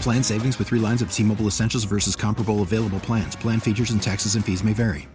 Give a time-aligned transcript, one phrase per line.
[0.00, 3.34] Plan savings with three lines of T Mobile Essentials versus comparable available plans.
[3.36, 5.08] Plan features and taxes and fees may vary.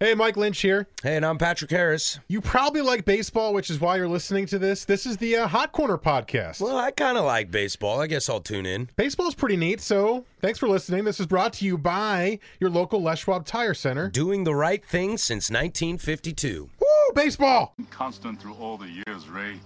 [0.00, 0.86] Hey, Mike Lynch here.
[1.02, 2.20] Hey, and I'm Patrick Harris.
[2.28, 4.84] You probably like baseball, which is why you're listening to this.
[4.84, 6.60] This is the uh, Hot Corner podcast.
[6.60, 8.00] Well, I kind of like baseball.
[8.00, 8.90] I guess I'll tune in.
[8.94, 11.02] Baseball's pretty neat, so thanks for listening.
[11.02, 14.08] This is brought to you by your local Les Schwab Tire Center.
[14.08, 16.70] Doing the right thing since 1952.
[16.78, 17.74] Woo, baseball!
[17.90, 19.58] Constant through all the years, Ray,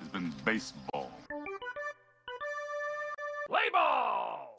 [0.00, 1.09] has been baseball.
[3.50, 4.54] Play ball!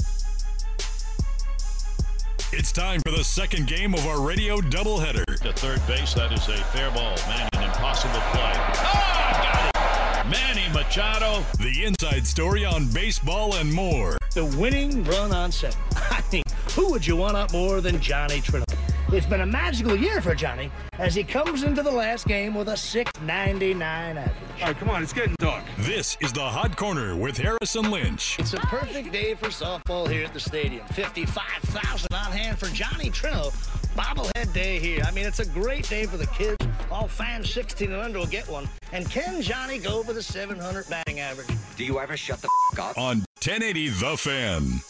[2.51, 5.23] It's time for the second game of our radio doubleheader.
[5.43, 7.15] To third base, that is a fair ball.
[7.29, 8.51] Man, an impossible play.
[8.53, 10.29] Ah, got it!
[10.29, 11.41] Manny Machado.
[11.59, 14.17] The inside story on baseball and more.
[14.33, 15.79] The winning run on seven.
[15.95, 16.43] I mean,
[16.75, 18.80] who would you want up more than Johnny Trinidad?
[19.13, 22.69] It's been a magical year for Johnny as he comes into the last game with
[22.69, 24.33] a 699 average.
[24.61, 25.65] All right, come on, it's getting dark.
[25.79, 28.39] This is the Hot Corner with Harris and Lynch.
[28.39, 30.87] It's a perfect day for softball here at the stadium.
[30.93, 33.51] 55,000 on hand for Johnny Trino.
[33.97, 35.03] Bobblehead day here.
[35.05, 36.55] I mean, it's a great day for the kids.
[36.89, 38.69] All fans 16 and under will get one.
[38.93, 41.49] And can Johnny go for the 700 batting average?
[41.75, 42.97] Do you ever shut the f- up?
[42.97, 44.81] On 1080 The Fan.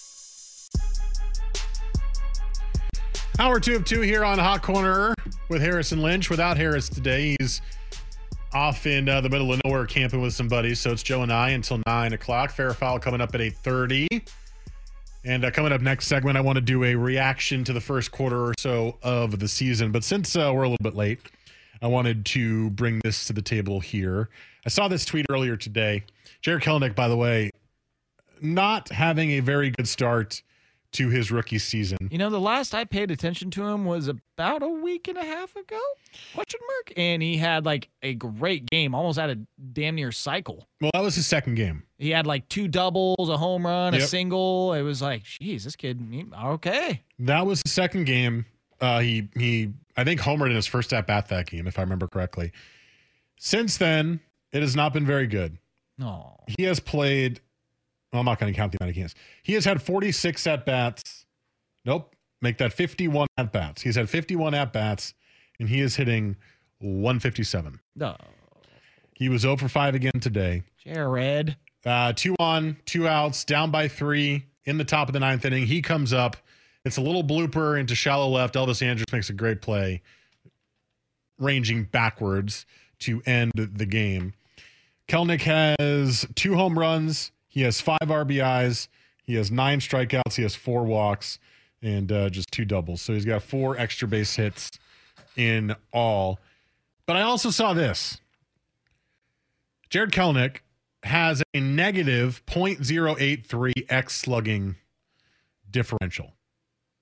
[3.42, 5.16] Hour two of two here on Hot Corner
[5.50, 6.30] with Harris and Lynch.
[6.30, 7.60] Without Harris today, he's
[8.54, 10.80] off in uh, the middle of nowhere camping with some buddies.
[10.80, 12.52] So it's Joe and I until nine o'clock.
[12.52, 14.08] Fair foul coming up at eight thirty.
[15.26, 18.12] And uh, coming up next segment, I want to do a reaction to the first
[18.12, 19.92] quarter or so of the season.
[19.92, 21.20] But since uh, we're a little bit late,
[21.82, 24.30] I wanted to bring this to the table here.
[24.68, 26.04] I saw this tweet earlier today.
[26.44, 27.50] Jarred Kelenic, by the way,
[28.40, 30.44] not having a very good start
[30.94, 31.98] to his rookie season.
[32.12, 35.24] You know, the last I paid attention to him was about a week and a
[35.24, 35.80] half ago?
[36.34, 36.94] Question mark.
[36.98, 39.38] And he had like a great game, almost had a
[39.74, 40.68] damn near cycle.
[40.82, 41.84] Well, that was his second game.
[41.98, 44.02] He had like two doubles, a home run, Yep.
[44.02, 44.74] a single.
[44.74, 47.04] It was like, geez, this kid, he- okay.
[47.20, 48.46] That was his second game.
[48.82, 51.84] Uh, he he I think homered in his first at bat that game, if I
[51.84, 52.52] remember correctly.
[53.38, 54.20] Since then,
[54.52, 55.58] it has not been very good.
[55.98, 56.38] No.
[56.58, 57.40] He has played.
[58.14, 59.16] I'm not going to count the amount of games.
[59.44, 61.26] He has had 46 at bats.
[61.86, 63.82] Nope, make that 51 at bats.
[63.82, 65.14] He's had 51 at bats,
[65.60, 66.36] and he is hitting
[66.80, 67.80] 157.
[67.96, 68.16] No.
[69.16, 70.64] He was 0 for 5 again today.
[70.84, 71.56] Jarred.
[71.86, 75.66] Uh, two on, two outs, down by three in the top of the ninth inning.
[75.66, 76.38] He comes up.
[76.86, 78.56] It's a little blooper into shallow left.
[78.56, 80.02] Elvis Andrus makes a great play,
[81.40, 82.66] ranging backwards
[83.00, 84.34] to end the game.
[85.08, 87.32] Kelenic has two home runs.
[87.52, 88.88] He has five RBIs.
[89.24, 90.36] He has nine strikeouts.
[90.36, 91.38] He has four walks
[91.82, 93.02] and uh, just two doubles.
[93.02, 94.72] So he's got four extra base hits
[95.36, 96.40] in all.
[97.06, 98.20] But I also saw this.
[99.90, 100.60] Jarred Kelenic
[101.04, 104.78] has a negative 0.083 X slugging
[105.70, 106.32] differential,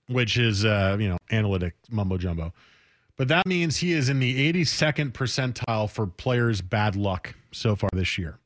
[0.08, 2.54] which is, uh, you know, analytic mumbo jumbo.
[3.18, 7.92] But that means he is in the 82nd percentile for players' bad luck so far
[7.94, 8.40] this year.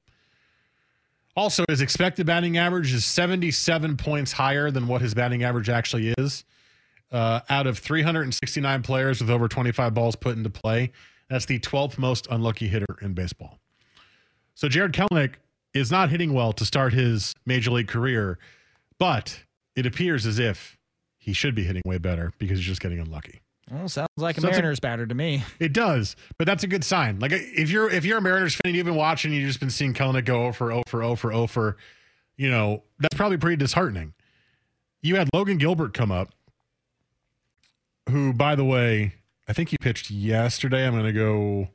[1.35, 6.13] Also, his expected batting average is 77 points higher than what his batting average actually
[6.17, 6.45] is.
[7.11, 10.91] Uh, out of 369 players with over 25 balls put into play,
[11.29, 13.59] that's the 12th most unlucky hitter in baseball.
[14.55, 15.35] So Jarred Kelenic
[15.73, 18.37] is not hitting well to start his major league career,
[18.99, 19.43] but
[19.75, 20.77] it appears as if
[21.17, 23.42] he should be hitting way better because he's just getting unlucky.
[23.71, 25.43] Well, sounds like a So that's a- Mariners batter to me.
[25.59, 27.19] It does, but that's a good sign.
[27.19, 29.69] Like if you're if you're a Mariners fan and you've been watching, you've just been
[29.69, 31.77] seeing Kelenic go 0 for 0 for 0 for 0 for,
[32.37, 34.13] you know, that's probably pretty disheartening.
[35.01, 36.29] You had Logan Gilbert come up,
[38.09, 39.15] who, by the way,
[39.47, 40.85] I think he pitched yesterday.
[40.85, 41.69] I'm gonna go,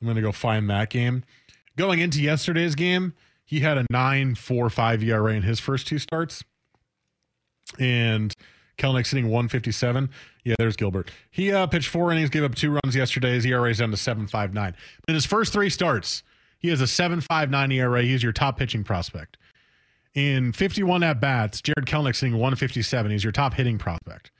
[0.00, 1.24] I'm gonna go find that game.
[1.76, 3.14] Going into yesterday's game,
[3.44, 6.42] He had a 9.45 ERA in his first two starts.
[7.78, 8.34] And
[8.78, 10.10] Kelenic's sitting 157.
[10.44, 11.10] Yeah, there's Gilbert.
[11.30, 13.34] He uh, pitched four innings, gave up two runs yesterday.
[13.34, 14.52] His ERA is down to 7.59.
[14.54, 14.74] But
[15.08, 16.22] in his first three starts,
[16.58, 18.02] he has a 7.59 ERA.
[18.02, 19.36] He's your top pitching prospect.
[20.14, 23.10] In 51 at bats, Jarred Kelenic sitting 157.
[23.10, 24.30] He's your top hitting prospect.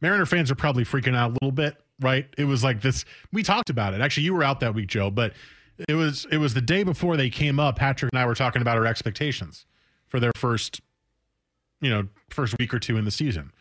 [0.00, 2.26] Mariner fans are probably freaking out a little bit, right?
[2.36, 3.04] It was like this.
[3.32, 4.00] We talked about it.
[4.00, 5.34] Actually, you were out that week, Joe, but
[5.88, 7.76] it was it was the day before they came up.
[7.76, 9.66] Patrick and I were talking about our expectations
[10.08, 10.80] for their first,
[11.80, 13.52] you know, first week or two in the season,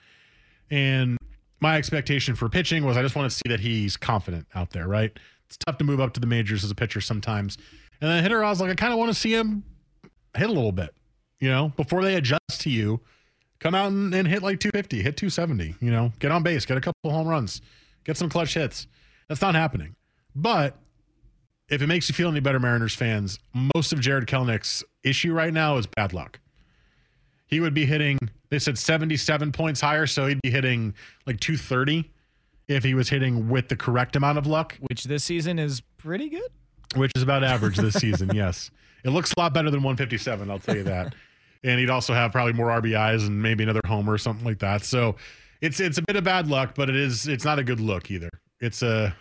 [0.71, 1.17] and
[1.59, 4.87] my expectation for pitching was I just want to see that he's confident out there,
[4.87, 5.11] right?
[5.47, 7.57] It's tough to move up to the majors as a pitcher sometimes,
[8.01, 9.63] and then hitter, I was like, I kind of want to see him
[10.35, 10.93] hit a little bit,
[11.39, 13.01] you know, before they adjust to you
[13.59, 16.77] come out and, and, hit like 250, hit 270, you know, get on base, get
[16.77, 17.61] a couple home runs,
[18.05, 18.87] get some clutch hits.
[19.27, 19.95] That's not happening.
[20.35, 20.77] But
[21.69, 23.37] if it makes you feel any better, Mariners fans,
[23.75, 26.39] most of Jarred Kelenic's issue right now is bad luck.
[27.45, 28.17] He would be hitting,
[28.49, 30.93] they said 77 points higher, so he'd be hitting
[31.25, 32.09] like 230
[32.67, 34.77] if he was hitting with the correct amount of luck.
[34.79, 36.51] Which this season is pretty good.
[36.95, 38.71] Which is about average this season, yes.
[39.03, 41.13] It looks a lot better than 157, I'll tell you that
[41.63, 44.83] and he'd also have probably more RBIs and maybe another homer or something like that.
[44.83, 45.15] So
[45.61, 48.09] it's it's a bit of bad luck, but it is it's not a good look
[48.11, 48.29] either.
[48.59, 49.15] It's a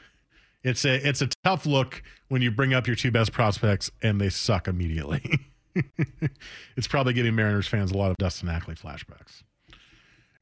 [0.63, 4.21] it's a it's a tough look when you bring up your two best prospects and
[4.21, 5.23] they suck immediately.
[6.77, 9.43] it's probably giving Mariners fans a lot of Dustin Ackley flashbacks,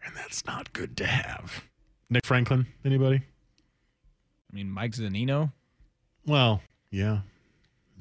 [0.05, 1.65] and that's not good to have.
[2.11, 3.17] Nick Franklin, anybody?
[3.17, 5.53] I mean, Mike Zunino.
[6.27, 7.21] Well, yeah,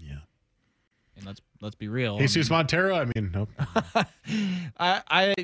[0.03, 0.19] yeah.
[1.15, 2.17] And let's let's be real.
[2.17, 2.95] Jesus I mean, Montero.
[2.95, 3.49] I mean, nope.
[4.79, 5.35] I I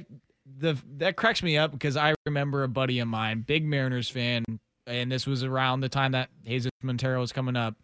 [0.59, 4.43] the that cracks me up because I remember a buddy of mine, big Mariners fan,
[4.87, 7.75] and this was around the time that Jesus Montero was coming up.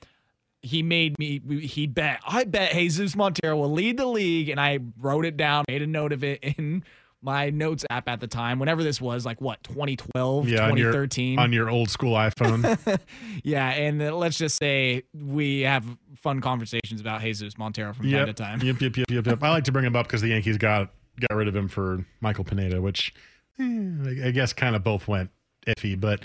[0.61, 1.39] He made me.
[1.61, 2.19] He bet.
[2.27, 5.87] I bet Jesus Montero will lead the league, and I wrote it down, made a
[5.87, 6.83] note of it in
[7.21, 11.31] my notes app at the time, whenever this was, like what, 2012, yeah, 2013.
[11.31, 12.99] On your, on your old school iPhone.
[13.43, 13.69] yeah.
[13.69, 18.27] And uh, let's just say we have fun conversations about Jesus Montero from yep, time
[18.27, 18.61] to time.
[18.61, 19.43] Yep, yep, yep, yep, yep.
[19.43, 22.05] I like to bring him up because the Yankees got got rid of him for
[22.21, 23.13] Michael Pineda, which
[23.59, 25.29] eh, I guess kind of both went
[25.65, 26.21] iffy, but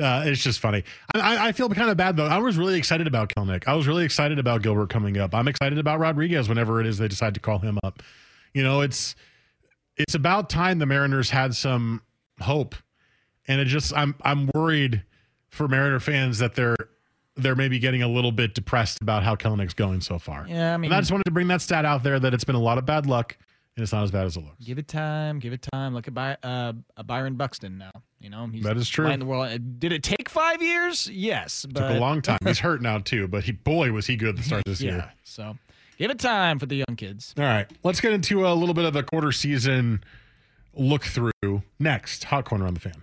[0.00, 0.84] uh, it's just funny.
[1.14, 2.26] I, I, feel kind of bad though.
[2.26, 3.66] I was really excited about Kelenic.
[3.66, 5.34] I was really excited about Gilbert coming up.
[5.34, 8.02] I'm excited about Rodriguez whenever it is they decide to call him up.
[8.54, 9.14] You know, it's
[9.96, 12.02] it's about time the Mariners had some
[12.40, 12.74] hope.
[13.46, 15.02] And it just I'm I'm worried
[15.48, 16.76] for Mariner fans that they're
[17.36, 20.46] they're maybe getting a little bit depressed about how Kelenic's going so far.
[20.48, 22.44] Yeah, I mean, and I just wanted to bring that stat out there that it's
[22.44, 23.36] been a lot of bad luck
[23.76, 24.64] and it's not as bad as it looks.
[24.64, 25.94] Give it time, give it time.
[25.94, 26.72] Look at By, uh,
[27.04, 27.90] Byron Buxton now.
[28.20, 29.06] You know, he's that is true.
[29.06, 31.08] In the world, uh, did it take five years?
[31.10, 31.80] Yes, but...
[31.80, 32.38] took a long time.
[32.44, 35.12] he's hurt now too, but he boy was he good to start this yeah, year.
[35.24, 35.56] So
[35.96, 37.34] give it time for the young kids.
[37.38, 40.04] All right, let's get into a little bit of a quarter season
[40.74, 42.24] look through next.
[42.24, 43.02] Hot corner on the fan.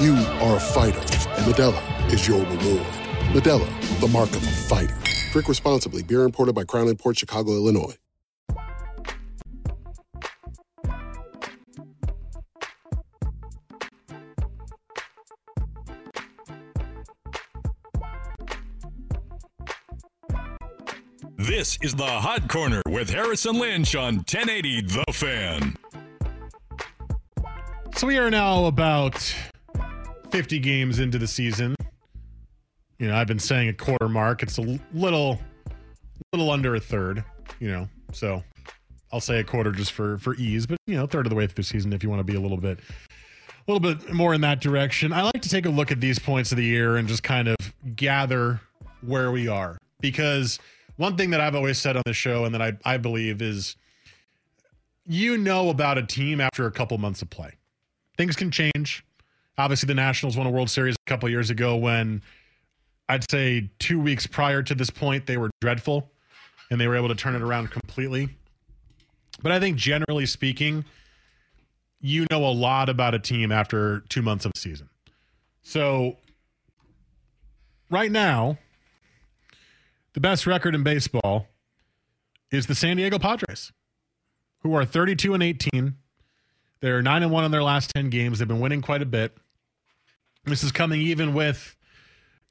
[0.00, 2.86] You are a fighter, and Modelo is your reward.
[3.34, 4.96] Modelo, the mark of a fighter.
[5.30, 6.02] Drink responsibly.
[6.02, 7.94] Beer imported by Crown Port Chicago, Illinois.
[21.36, 25.76] This is the Hot Corner with Harris and Lynch on 1080 The Fan.
[27.96, 29.34] So we are now about
[30.30, 31.74] 50 games into the season.
[32.98, 34.42] You know, I've been saying a quarter mark.
[34.42, 35.40] It's a little,
[36.32, 37.24] little under a third.
[37.58, 38.42] You know, so
[39.12, 40.66] I'll say a quarter just for for ease.
[40.66, 42.36] But you know, third of the way through the season if you want to be
[42.36, 42.78] a little bit,
[43.66, 45.12] a little bit more in that direction.
[45.12, 47.48] I like to take a look at these points of the year and just kind
[47.48, 47.56] of
[47.96, 48.60] gather
[49.00, 50.58] where we are because
[50.96, 53.76] one thing that I've always said on the show and that I I believe is
[55.06, 57.54] you know about a team after a couple months of play.
[58.16, 59.04] Things can change.
[59.58, 62.22] Obviously, the Nationals won a World Series a couple years ago when
[63.08, 66.10] I'd say two weeks prior to this point, they were dreadful
[66.70, 68.28] and they were able to turn it around completely.
[69.42, 70.84] But I think generally speaking,
[72.00, 74.88] you know a lot about a team after two months of a season.
[75.62, 76.16] So
[77.90, 78.58] right now,
[80.14, 81.46] the best record in baseball
[82.50, 83.72] is the San Diego Padres,
[84.62, 85.96] who are 32 and 18.
[86.80, 88.38] They're 9 and 1 in their last 10 games.
[88.38, 89.36] They've been winning quite a bit.
[90.44, 91.76] This is coming even with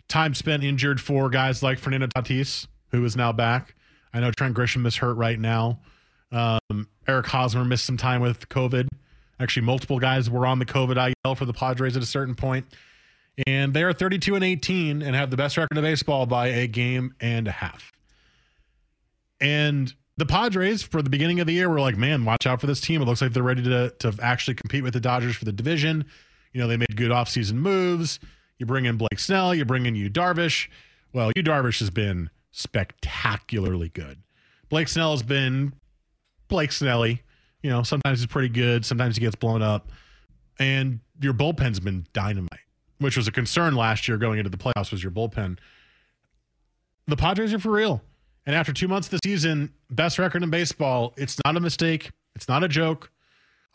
[0.08, 3.76] time spent injured for guys like Fernando Tatis, who is now back.
[4.14, 5.80] I know Trent Grisham is hurt right now.
[6.32, 8.88] Um, Eric Hosmer missed some time with COVID.
[9.40, 12.66] Actually, multiple guys were on the COVID IL for the Padres at a certain point.
[13.48, 16.68] And they are 32 and 18 and have the best record in baseball by a
[16.68, 17.92] game and a half.
[19.40, 22.68] And the Padres, for the beginning of the year, were like, man, watch out for
[22.68, 23.02] this team.
[23.02, 26.06] It looks like they're ready to, to actually compete with the Dodgers for the division.
[26.52, 28.20] You know, they made good offseason moves.
[28.58, 30.68] You bring in Blake Snell, you bring in Yu Darvish.
[31.14, 34.22] Well, Yu Darvish has been spectacularly good.
[34.68, 35.74] Blake Snell has been
[36.50, 37.22] Blake Snelly.
[37.64, 39.90] You know, sometimes he's pretty good, sometimes he gets blown up.
[40.60, 42.60] And your bullpen's been dynamite,
[42.98, 45.58] which was a concern last year going into the playoffs was your bullpen.
[47.08, 48.02] The Padres are for real.
[48.50, 52.10] And after two months of the season, best record in baseball, it's not a mistake.
[52.36, 53.12] It's not a joke.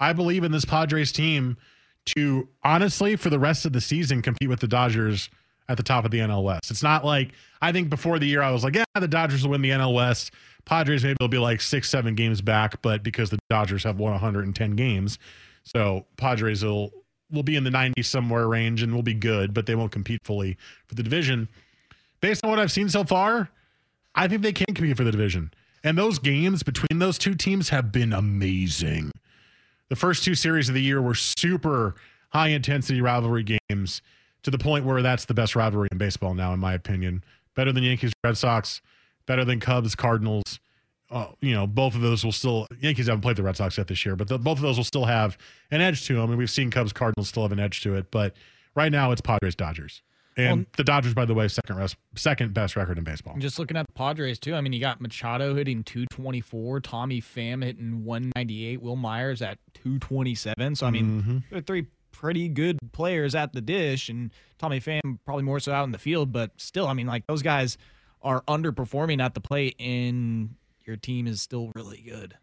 [0.01, 1.59] I believe in this Padres team
[2.07, 5.31] to honestly, for the rest of the season, compete with the Dodgers
[5.69, 6.73] at the top of the NL West.
[6.73, 9.53] It's not like I think before the year I was like, yeah, the Dodgers will
[9.53, 10.33] win the NL West.
[10.65, 14.11] Padres maybe will be like six, seven games back, but because the Dodgers have won
[14.11, 15.21] 110 games,
[15.63, 16.91] so Padres will
[17.31, 20.23] will be in the 90s somewhere range and will be good, but they won't compete
[20.25, 21.47] fully for the division.
[22.21, 23.51] Based on what I've seen so far,
[24.15, 25.53] I think they can compete for the division.
[25.83, 29.11] And those games between those two teams have been amazing.
[29.89, 31.95] The first two series of the year were super
[32.31, 34.01] high intensity rivalry games
[34.43, 37.23] to the point where that's the best rivalry in baseball now, in my opinion.
[37.55, 38.81] Better than Yankees, Red Sox,
[39.27, 40.59] better than Cubs, Cardinals.
[41.11, 43.87] Uh, you know, both of those will still, Yankees haven't played the Red Sox yet
[43.89, 45.37] this year, but the, both of those will still have
[45.71, 46.31] an edge to them.
[46.31, 48.11] And we've seen Cubs, Cardinals still have an edge to it.
[48.11, 48.35] But
[48.75, 50.03] right now it's Padres, Dodgers.
[50.37, 53.37] And Well- the Dodgers, by the way, second rest, second best record in baseball.
[53.39, 54.55] Just looking at the Padres too.
[54.55, 60.75] I mean, you got Machado hitting 224, Tommy Pham hitting 198, Wil Myers at 227.
[60.75, 61.43] So I mean, Mhm.
[61.51, 65.85] they're three pretty good players at the dish, and Tommy Pham probably more so out
[65.85, 66.33] in the field.
[66.33, 67.77] But still, I mean, like those guys
[68.23, 70.55] are underperforming at the plate, and
[70.87, 72.35] your team is still really good.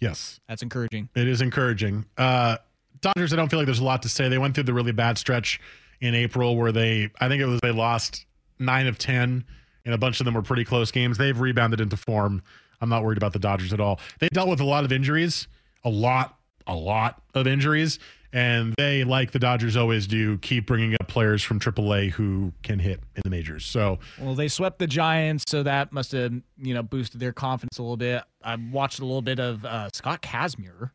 [0.00, 0.40] Yes.
[0.48, 1.08] That's encouraging.
[1.14, 2.04] It is encouraging.
[2.16, 2.58] Uh,
[3.00, 4.28] Dodgers, I don't feel like there's a lot to say.
[4.28, 5.60] They went through the really bad stretch
[6.00, 8.26] in April where they, I think it was they lost
[8.58, 9.44] nine of 10,
[9.84, 11.18] and a bunch of them were pretty close games.
[11.18, 12.42] They've rebounded into form.
[12.80, 14.00] I'm not worried about the Dodgers at all.
[14.20, 15.48] They dealt with a lot of injuries,
[15.84, 17.98] a lot, a lot of injuries.
[18.30, 22.78] And they, like the Dodgers always do, keep bringing up players from AAA who can
[22.78, 23.64] hit in the majors.
[23.64, 27.78] So Well, they swept the Giants, so that must have you know boosted their confidence
[27.78, 28.22] a little bit.
[28.42, 30.90] I watched a little bit of uh, Scott Kazmir.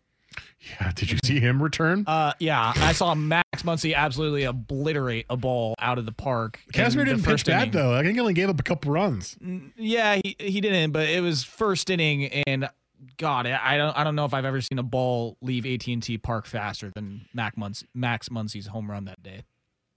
[0.79, 2.03] Yeah, did you see him return?
[2.07, 6.59] Uh, yeah, I saw Max Muncy absolutely obliterate a ball out of the park.
[6.73, 7.71] Kazmir didn't pitch bad, inning.
[7.71, 7.93] though.
[7.93, 9.37] I think he only gave up a couple runs.
[9.77, 12.69] Yeah, he, he didn't, but it was first inning, and
[13.17, 16.01] God, I don't I don't know if I've ever seen a ball leave AT and
[16.01, 19.43] T Park faster than Mac Muncy, Max Muncy's home run that day.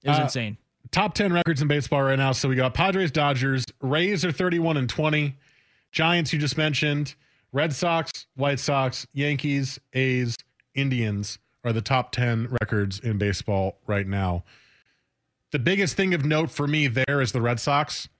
[0.02, 0.56] It was Uh, insane.
[0.90, 2.32] top 10 records in baseball right now.
[2.32, 5.36] So we got Padres, Dodgers, Rays are 31 and 20,
[5.92, 7.14] Giants, you just mentioned,
[7.56, 10.36] Red Sox, White Sox, Yankees, A's,
[10.74, 14.44] Indians are the top 10 records in baseball right now.
[15.52, 18.10] The biggest thing of note for me there is the Red Sox.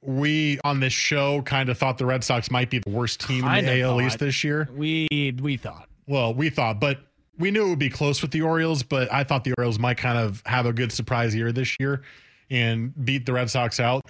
[0.00, 3.46] We on this show kind of thought the Red Sox might be the worst team
[3.46, 4.66] in the AL East this year.
[4.74, 5.06] We
[5.38, 5.86] we thought.
[6.06, 7.00] Well, we thought, but
[7.38, 9.98] we knew it would be close with the Orioles, but I thought the Orioles might
[9.98, 12.00] kind of have a good surprise year this year
[12.48, 14.06] and beat the Red Sox out.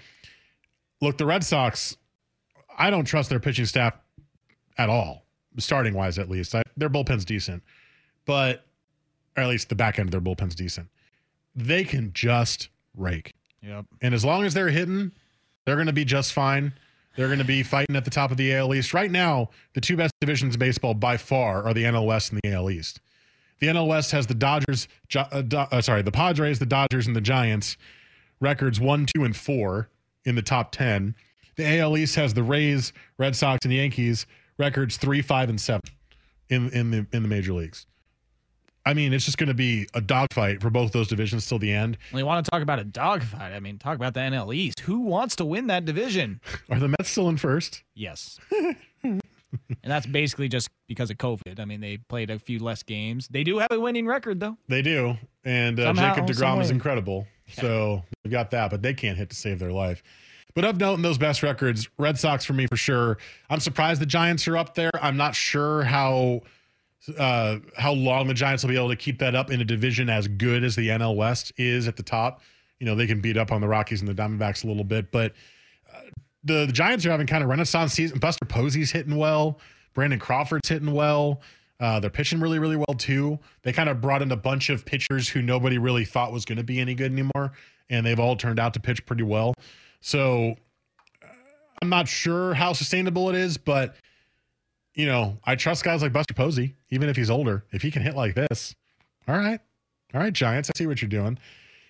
[1.00, 1.96] Look, the Red Sox,
[2.78, 3.94] I don't trust their pitching staff
[4.78, 5.26] at all,
[5.58, 6.54] starting wise at least.
[6.54, 7.62] I, their bullpen's decent,
[8.24, 8.64] but
[9.36, 10.88] or at least the back end of their bullpen's decent.
[11.54, 13.34] They can just rake.
[13.62, 13.86] Yep.
[14.02, 15.12] And as long as they're hitting,
[15.64, 16.72] they're going to be just fine.
[17.16, 18.94] They're going to be fighting at the top of the AL East.
[18.94, 22.40] Right now, the two best divisions in baseball by far are the NL West and
[22.42, 23.00] the AL East.
[23.58, 27.16] The NL West has the Dodgers, uh, Do- uh, sorry, the Padres, the Dodgers, and
[27.16, 27.76] the Giants.
[28.40, 29.88] Records one, two, and four
[30.24, 31.16] in the top 10.
[31.56, 34.26] The AL East has the Rays, Red Sox, and Yankees.
[34.58, 35.82] Records three, five, and seven
[36.48, 37.86] in, in, the, in the major leagues.
[38.88, 41.70] I mean, it's just going to be a dogfight for both those divisions till the
[41.70, 41.98] end.
[42.10, 43.52] Well, you want to talk about a dogfight?
[43.52, 44.80] I mean, talk about the NL East.
[44.80, 46.40] Who wants to win that division?
[46.70, 47.82] Are the Mets still in first?
[47.94, 48.38] Yes.
[49.02, 49.20] and
[49.82, 51.60] that's basically just because of COVID.
[51.60, 53.28] I mean, they played a few less games.
[53.28, 54.56] They do have a winning record, though.
[54.68, 55.18] They do.
[55.44, 57.26] And uh, Somehow, Jacob DeGrom is incredible.
[57.52, 60.02] So they've got that, but they can't hit to save their life.
[60.54, 63.18] But of note in those best records, Red Sox for me for sure.
[63.48, 64.90] I'm surprised the Giants are up there.
[65.00, 66.42] I'm not sure how
[67.16, 70.10] uh, how long the Giants will be able to keep that up in a division
[70.10, 72.42] as good as the NL West is at the top.
[72.80, 75.10] You know, they can beat up on the Rockies and the Diamondbacks a little bit,
[75.10, 75.32] but
[75.92, 76.00] uh,
[76.44, 78.18] the, the Giants are having kind of renaissance season.
[78.18, 79.58] Buster Posey's hitting well.
[79.94, 81.40] Brandon Crawford's hitting well.
[81.80, 83.38] Uh, they're pitching really, really well too.
[83.62, 86.58] They kind of brought in a bunch of pitchers who nobody really thought was going
[86.58, 87.52] to be any good anymore,
[87.88, 89.54] and they've all turned out to pitch pretty well.
[90.00, 90.56] So
[91.22, 91.26] uh,
[91.82, 93.96] I'm not sure how sustainable it is, but
[94.94, 97.64] you know, I trust guys like Buster Posey, even if he's older.
[97.70, 98.74] If he can hit like this,
[99.26, 99.60] all right,
[100.14, 100.70] all right, Giants.
[100.74, 101.38] I see what you're doing.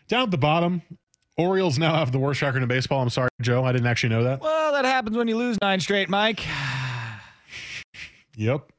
[0.08, 0.82] Down at the bottom,
[1.36, 3.00] Orioles now have the worst record in baseball.
[3.00, 3.64] I'm sorry, Joe.
[3.64, 4.40] I didn't actually know that.
[4.40, 6.44] Well, that happens when you lose nine straight, Mike.
[8.36, 8.70] Yep.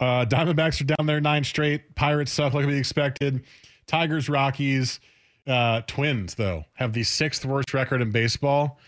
[0.00, 1.94] Uh, Diamondbacks are down there nine straight.
[1.94, 3.44] Pirates suck like we expected.
[3.86, 5.00] Tigers, Rockies,
[5.48, 8.78] uh, Twins though have the sixth worst record in baseball,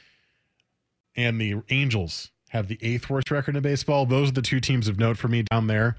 [1.17, 4.07] and the Angels have the eighth worst record in baseball.
[4.07, 5.97] Those are the two teams of note for me down there.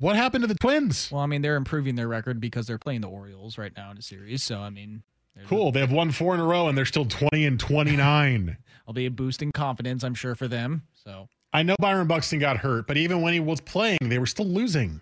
[0.00, 1.10] What happened to the Twins?
[1.10, 3.98] Well, I mean, they're improving their record because they're playing the Orioles right now in
[3.98, 4.42] a series.
[4.44, 5.02] So, I mean,
[5.46, 5.70] Cool.
[5.72, 8.56] They have won four in a row, and they're still twenty and twenty nine.
[8.88, 10.82] I'll be a boost in confidence, I'm sure, for them.
[10.94, 14.26] So, I know Byron Buxton got hurt, but even when he was playing, they were
[14.26, 15.00] still losing.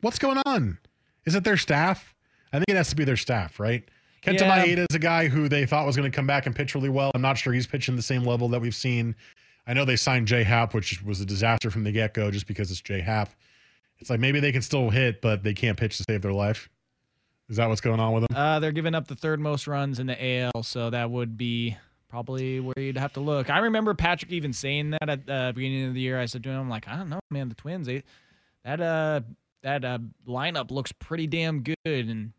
[0.00, 0.78] What's going on?
[1.24, 2.14] Is it their staff?
[2.52, 3.84] I think it has to be their staff, right?
[4.22, 4.64] Kenta Yeah.
[4.64, 6.88] Maeda is a guy who they thought was going to come back and pitch really
[6.88, 7.10] well.
[7.14, 9.14] I'm not sure he's pitching the same level that we've seen.
[9.66, 12.46] I know they signed Jay Happ, which was a disaster from the get go just
[12.46, 13.30] because it's Jay Happ.
[13.98, 16.68] It's like maybe they can still hit, but they can't pitch to save their life.
[17.48, 18.36] Is that what's going on with them?
[18.36, 20.62] uh, they're giving up the third most runs in the AL.
[20.62, 21.76] So, that would be
[22.08, 23.50] probably where you'd have to look.
[23.50, 26.18] I remember Patrick even saying that at the beginning of the year.
[26.20, 28.02] I said to him, I'm like, I don't know, man, the Twins, they,
[28.64, 29.20] that, uh,
[29.62, 31.76] that uh, lineup looks pretty damn good.
[31.84, 32.32] And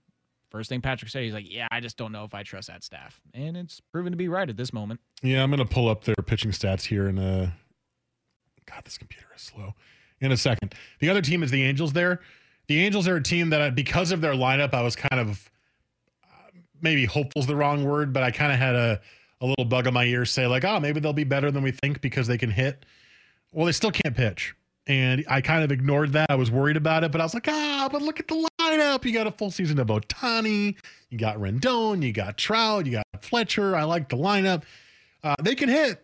[0.49, 2.83] first thing Patrick said, he's like, Yeah, I just don't know if I trust that
[2.83, 3.19] staff.
[3.33, 4.99] And it's proven to be right at this moment.
[5.21, 7.53] Yeah, I'm to pull up their pitching stats here in a.
[8.65, 9.73] God, this computer is slow.
[10.21, 10.75] In a second.
[10.99, 12.19] The other team is the Angels there.
[12.67, 15.49] The Angels are a team that, I, because of their lineup, I was kind of
[16.23, 19.01] uh, maybe hopeful is the wrong word, but I kind of had a,
[19.41, 21.71] a little bug on my ear say, like, oh, maybe they'll be better than we
[21.71, 22.85] think because they can hit.
[23.53, 24.53] Well, they still can't pitch.
[24.88, 26.29] And I kind of ignored that.
[26.29, 29.05] I was worried about it, but I was like, ah, but look at the lineup.
[29.05, 30.75] You got a full season of Ohtani.
[31.10, 32.03] You got Rendon.
[32.03, 32.86] You got Trout.
[32.86, 33.75] You got Fletcher.
[33.75, 34.63] I like the lineup.
[35.23, 36.03] Uh, they can hit.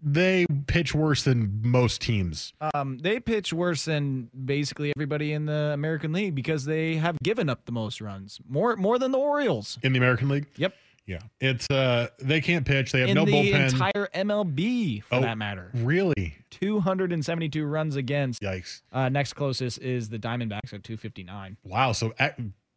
[0.00, 2.52] They pitch worse than most teams.
[2.72, 7.48] Um, they pitch worse than basically everybody in the American League because they have given
[7.48, 9.76] up the most runs, more more than the Orioles.
[9.82, 10.46] in the American League.
[10.56, 10.72] Yep.
[11.08, 12.92] Yeah, it's uh they can't pitch.
[12.92, 13.72] They have in no the bullpen.
[13.72, 15.70] entire MLB, for Oh, that matter.
[15.74, 16.36] Really?
[16.50, 18.42] 272 runs against.
[18.42, 18.82] Yikes!
[18.92, 21.56] Uh, next closest is the Diamondbacks at 259.
[21.64, 21.92] Wow.
[21.92, 22.28] So uh,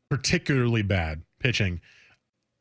[0.10, 1.82] particularly bad pitching.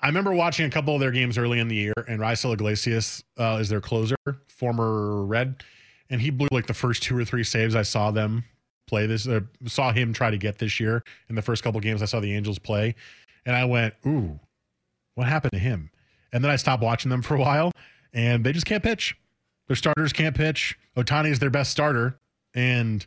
[0.00, 3.22] I remember watching a couple of their games early in the year, and Raisel Iglesias
[3.38, 4.16] uh, is their closer,
[4.48, 5.62] former Red,
[6.08, 8.44] and he blew like the first two or three saves I saw them
[8.88, 9.28] play this.
[9.28, 12.06] Uh, saw him try to get this year in the first couple of games I
[12.06, 12.94] saw the Angels play,
[13.44, 14.40] and I went, "Ooh,
[15.20, 15.90] what happened to him?"
[16.32, 17.72] And then I stopped watching them for a while,
[18.12, 19.16] and they just can't pitch.
[19.68, 20.78] Their starters can't pitch.
[20.96, 22.18] Ohtani is their best starter,
[22.54, 23.06] and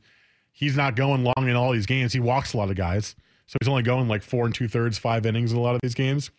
[0.51, 2.13] he's not going long in all these games.
[2.13, 3.15] He walks a lot of guys,
[3.47, 5.81] so he's only going like four and two thirds, five innings in a lot of
[5.81, 6.31] these games.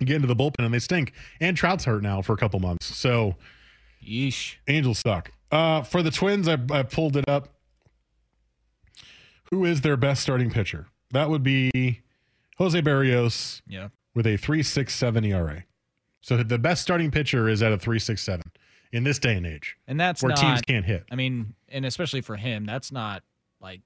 [0.00, 1.12] You get into the bullpen and they stink.
[1.40, 3.36] And Trout's hurt now for a couple months, so
[4.04, 4.56] Yeesh.
[4.66, 5.30] Angels suck.
[5.50, 7.48] Uh, for the Twins, I, I pulled it up.
[9.50, 10.86] Who is their best starting pitcher?
[11.12, 12.00] That would be
[12.58, 13.88] Jose Berrios Yeah.
[14.14, 15.64] With a 3.67 ERA.
[16.20, 18.42] So the best starting pitcher is at a 3.67
[18.92, 21.04] in this day and age, And that's where not, teams can't hit.
[21.10, 23.24] I mean, and especially for him, that's not
[23.60, 23.80] like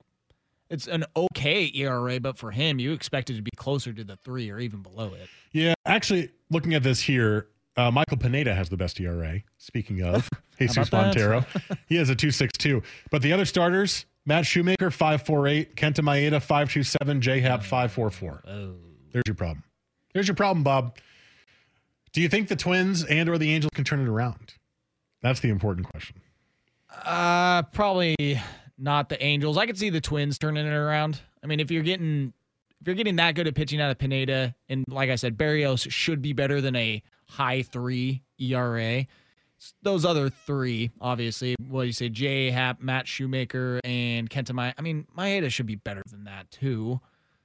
[0.69, 4.17] it's an okay ERA, but for him, you expect it to be closer to the
[4.17, 5.29] three or even below it.
[5.53, 9.41] Yeah, actually, looking at this here, uh, Michael Pineda has the best ERA.
[9.57, 10.93] Speaking of Jesus?
[10.93, 11.45] Montero,
[11.87, 12.83] he has a two six two.
[13.11, 17.41] But the other starters: Matt Shoemaker five four eight, Kenta Maeda five two seven, J
[17.41, 18.43] Happ five four four.
[18.47, 18.75] Oh.
[19.11, 19.65] There's your problem.
[20.19, 20.97] There's your problem, Bob.
[22.13, 24.55] Do you think the Twins and or the Angels can turn it around?
[25.23, 26.17] That's the important question.
[27.05, 28.17] Uh, probably
[28.77, 29.57] not the Angels.
[29.57, 31.21] I could see the Twins turning it around.
[31.45, 32.33] I mean, if you're getting
[32.81, 35.89] if you're getting that good at pitching out of Pineda, and like I said, Berrios
[35.89, 39.07] should be better than a high three ERA.
[39.83, 44.75] Those other three, obviously, what do you say, Jay Happ, Matt Shoemaker, and Kenta Maeda.
[44.77, 47.01] I mean, Maeda should be better than that too.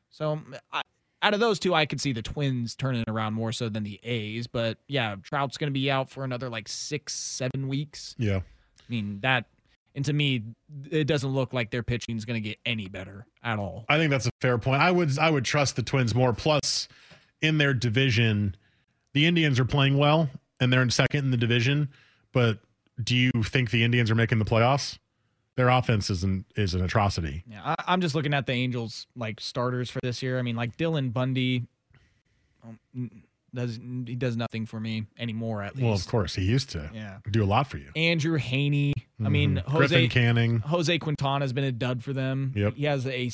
[0.10, 0.40] So
[0.72, 0.82] I,
[1.24, 4.00] out of those two, I could see the Twins turning around more so than the
[4.04, 4.46] A's.
[4.46, 8.16] But yeah, Trout's going to be out for another like six, seven weeks.
[8.20, 8.38] Yeah.
[8.38, 9.46] I mean that,
[9.96, 10.44] and to me,
[10.92, 13.86] it doesn't look like their pitching is going to get any better at all.
[13.88, 14.82] I think that's a fair point.
[14.82, 16.34] I would I would trust the Twins more.
[16.34, 16.90] Plus,
[17.42, 18.56] in their division,
[19.14, 21.90] the Indians are playing well, and they're in second in the division.
[22.34, 22.60] But
[23.02, 24.98] do you think the Indians are making the playoffs?
[25.56, 27.44] Their offense is an is an atrocity.
[27.48, 30.40] Yeah, I, I'm just looking at the Angels like starters for this year.
[30.40, 31.64] I mean, like Dylan Bundy,
[32.64, 32.80] um,
[33.54, 35.84] does he does nothing for me anymore at least.
[35.86, 37.18] Well, of course, he used to Yeah.
[37.30, 37.92] do a lot for you.
[37.96, 38.94] Andrew Heaney.
[39.24, 39.66] I mean, Mhm.
[39.68, 40.60] Jose Griffin Canning.
[40.60, 42.52] Jose Quintana has been a dud for them.
[42.56, 42.74] Yep.
[42.76, 43.30] He has a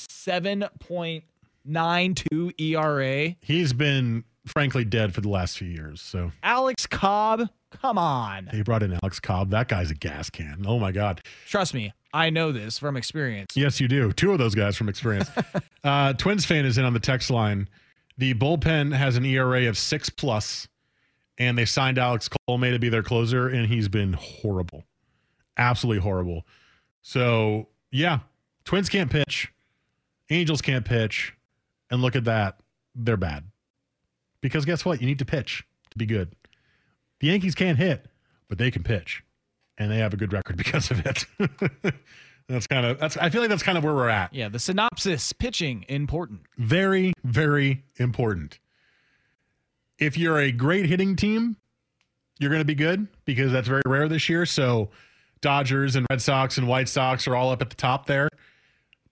[1.63, 3.35] 7.92 ERA.
[3.41, 6.01] He's been frankly dead for the last few years.
[6.01, 8.49] So Alex Cobb, come on.
[8.51, 9.51] they brought in Alex Cobb.
[9.51, 10.65] That guy's a gas can.
[10.67, 11.21] Oh my god.
[11.47, 13.55] Trust me, I know this from experience.
[13.55, 14.11] Yes, you do.
[14.11, 15.29] Two of those guys from experience.
[15.83, 17.67] uh, Twins fan is in on the text line.
[18.17, 20.67] The bullpen has an ERA of six plus,
[21.37, 24.83] and they signed Alex Colomé to be their closer, and he's been horrible,
[25.57, 26.45] absolutely horrible.
[27.01, 28.19] So yeah,
[28.65, 29.51] Twins can't pitch,
[30.29, 31.33] Angels can't pitch,
[31.89, 32.59] and look at that,
[32.93, 33.45] they're bad.
[34.41, 35.01] Because guess what?
[35.01, 36.33] You need to pitch to be good.
[37.19, 38.05] The Yankees can't hit,
[38.47, 39.23] but they can pitch,
[39.77, 41.25] and they have a good record because of it.
[42.47, 43.17] that's kind of that's.
[43.17, 44.33] I feel like that's kind of where we're at.
[44.33, 46.41] Yeah, the synopsis pitching important.
[46.57, 48.59] Very, very important.
[49.97, 51.57] If you're a great hitting team,
[52.39, 54.45] you're going to be good because that's very rare this year.
[54.45, 54.89] So,
[55.41, 58.29] Dodgers and Red Sox and White Sox are all up at the top there.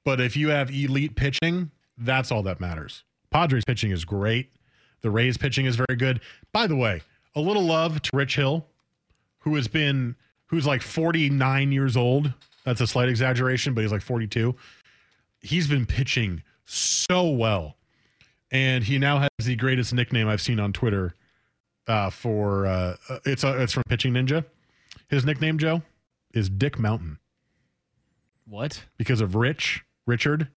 [0.05, 3.03] But if you have elite pitching, that's all that matters.
[3.29, 4.51] Padres pitching is great.
[5.01, 6.21] The Rays pitching is very good.
[6.53, 7.01] By the way,
[7.37, 8.65] a little love to Rich Hill,
[9.39, 10.15] who has been
[10.47, 12.33] who's like 49 years old.
[12.65, 14.55] That's a slight exaggeration, but he's like 42.
[15.41, 17.77] He's been pitching so well.
[18.51, 21.13] And he now has the greatest nickname I've seen on Twitter
[21.87, 24.43] uh, for uh, uh, it's uh, it's from Pitching Ninja.
[25.09, 25.83] His nickname, Joe,
[26.33, 27.19] is Dick Mountain
[28.45, 28.83] What?
[28.97, 30.49] because of Rich, Richard,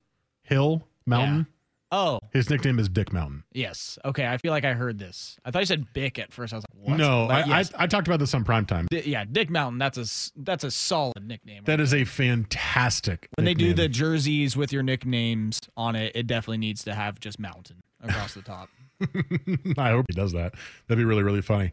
[0.42, 1.46] Hill, Mountain.
[1.92, 3.42] Oh, His nickname is Dick Mountain.
[3.52, 3.98] yes.
[4.04, 5.36] Okay, I feel like I heard this.
[5.44, 6.52] I thought you said Bick at first.
[6.52, 6.96] I was like, what?
[6.98, 7.72] No, I, yes.
[7.76, 8.86] I I talked about this on primetime.
[8.88, 9.78] Di- yeah, Dick Mountain.
[9.78, 11.64] That's a that's a solid nickname.
[11.64, 13.28] That is a fantastic.
[13.36, 17.18] when they do the jerseys with your nicknames on it, it definitely needs to have
[17.18, 18.68] just Mountain across the top.
[19.78, 20.54] I hope he does that.
[20.86, 21.72] That'd be really, really funny.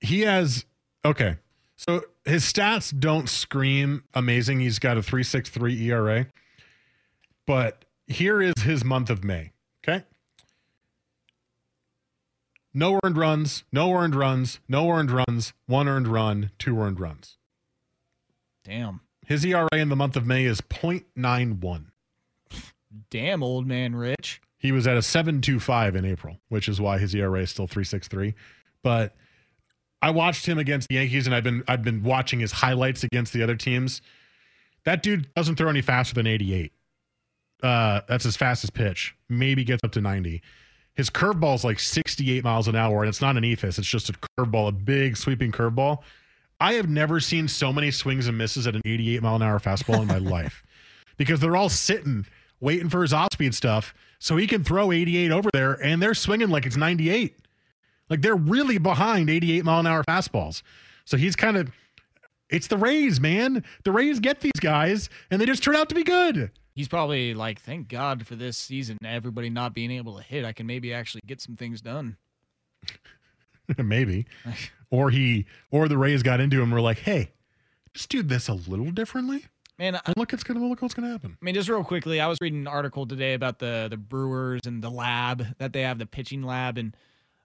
[0.00, 0.64] He has
[1.04, 1.36] okay.
[1.76, 4.60] So his stats don't scream amazing.
[4.60, 6.26] He's got a 3.63 ERA.
[7.46, 9.52] But here is his month of May.
[9.84, 10.04] Okay.
[12.74, 17.36] No earned runs, no earned runs, no earned runs, one earned run, two earned runs.
[18.64, 19.00] Damn.
[19.26, 21.86] His ERA in the month of May is 0.91.
[23.10, 24.40] Damn, old man Rich.
[24.58, 28.34] He was at a 7.25 in April, which is why his ERA is still 3.63.
[28.82, 29.14] But
[30.00, 33.32] I watched him against the Yankees, and I've been I've been watching his highlights against
[33.32, 34.02] the other teams.
[34.84, 36.72] That dude doesn't throw any faster than 88.
[37.62, 39.14] Uh, that's his fastest pitch.
[39.28, 40.42] Maybe gets up to 90.
[40.94, 43.78] His curveball is like 68 miles an hour, and it's not an eephus.
[43.78, 45.98] It's just a curveball, a big sweeping curveball.
[46.60, 49.58] I have never seen so many swings and misses at an 88 mile an hour
[49.58, 50.62] fastball in my life
[51.16, 52.26] because they're all sitting
[52.60, 56.14] waiting for his off speed stuff so he can throw 88 over there, and they're
[56.14, 57.36] swinging like it's 98.
[58.08, 60.62] Like they're really behind 88 mile an hour fastballs.
[61.04, 61.72] So he's kind of,
[62.48, 63.64] it's the Rays, man.
[63.84, 66.52] The Rays get these guys, and they just turn out to be good.
[66.74, 68.98] He's probably like, thank God for this season.
[69.04, 70.44] Everybody not being able to hit.
[70.44, 72.16] I can maybe actually get some things done.
[73.78, 74.26] Maybe.
[74.90, 76.64] Or he, or the Rays got into him.
[76.64, 77.30] and Were like, hey,
[77.94, 79.46] just do this a little differently.
[79.78, 81.38] Man, I, look, it's gonna look what's gonna happen.
[81.40, 84.60] I mean, just real quickly, I was reading an article today about the the Brewers
[84.66, 86.94] and the lab that they have, the pitching lab, and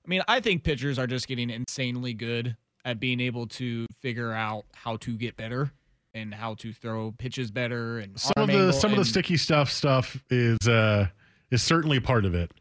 [0.05, 4.33] I mean, I think pitchers are just getting insanely good at being able to figure
[4.33, 5.71] out how to get better
[6.17, 9.69] and how to throw pitches better and some of the some of the sticky stuff
[9.71, 11.07] stuff is uh
[11.51, 12.51] is certainly part of it.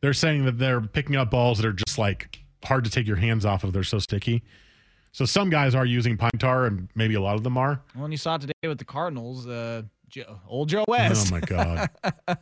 [0.00, 3.16] They're saying that they're picking up balls that are just like hard to take your
[3.16, 3.72] hands off of.
[3.72, 4.42] They're so sticky.
[5.12, 7.80] So some guys are using pine tar, and maybe a lot of them are.
[7.94, 11.28] Well, and you saw it today with the Cardinals, uh, Joe, old Joe West.
[11.28, 11.88] Oh my god,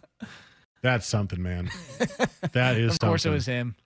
[0.83, 1.71] that's something, man.
[2.53, 3.07] That is something.
[3.07, 3.77] of course, it was him.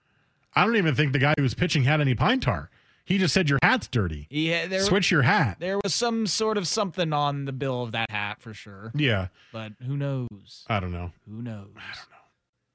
[0.55, 2.71] I don't even think the guy who was pitching had any pine tar.
[3.09, 4.27] He just said your hat's dirty.
[4.31, 5.57] Had, there, Switch your hat.
[5.59, 8.91] There was some sort of something on the bill of that hat for sure.
[8.93, 9.29] Yeah.
[9.51, 10.63] But who knows?
[10.67, 11.11] I don't know.
[11.27, 11.69] Who knows?
[11.75, 12.17] I don't know.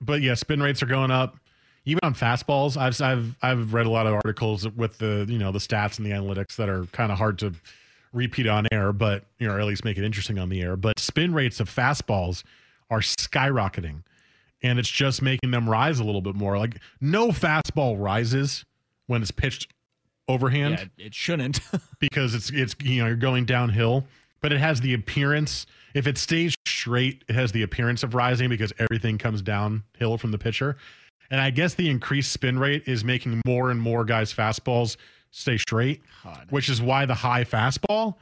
[0.01, 1.37] But yeah, spin rates are going up.
[1.85, 5.53] Even on fastballs, I've I've I've read a lot of articles with the you know
[5.53, 7.53] the stats and the analytics that are kind of hard to
[8.13, 10.77] repeat on air, but you know or at least make it interesting on the air.
[10.77, 12.43] But spin rates of fastballs
[12.91, 14.03] are skyrocketing,
[14.65, 16.59] and it's just making them rise a little bit more.
[16.59, 18.65] Like no fastball rises
[19.07, 19.74] when it's pitched
[20.29, 21.61] overhand Yeah, it shouldn't.
[21.99, 24.05] because it's it's you know you're going downhill,
[24.41, 25.67] but it has the appearance.
[25.95, 30.33] If it stays straight, it has the appearance of rising because everything comes downhill from
[30.33, 30.77] the pitcher.
[31.31, 34.97] And I guess the increased spin rate is making more and more guys' fastballs
[35.31, 36.03] stay straight,
[36.51, 38.17] which is why the high fastball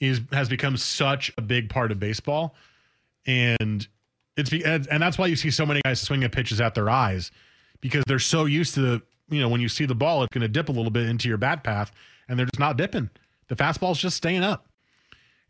[0.00, 2.54] is has become such a big part of baseball.
[3.26, 3.86] And
[4.36, 6.88] it's be, and and that's why you see so many guys swinging pitches at their
[6.88, 7.30] eyes
[7.80, 10.48] because they're so used to you know when you see the ball it's going to
[10.48, 11.92] dip a little bit into your bat path
[12.28, 13.10] and they're just not dipping.
[13.48, 14.66] The fastball's just staying up.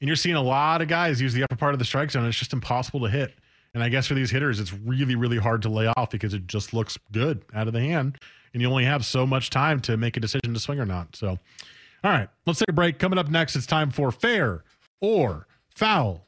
[0.01, 2.25] And you're seeing a lot of guys use the upper part of the strike zone.
[2.27, 3.35] It's just impossible to hit.
[3.75, 6.47] And I guess for these hitters, it's really, really hard to lay off because it
[6.47, 8.19] just looks good out of the hand.
[8.53, 11.17] And you only have so much time to make a decision to swing or not.
[11.17, 12.99] So, all right, let's take a break.
[12.99, 14.63] Coming up next, it's time for fair
[15.01, 16.28] or foul.